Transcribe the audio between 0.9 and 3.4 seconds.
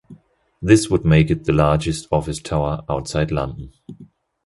make it the largest office tower outside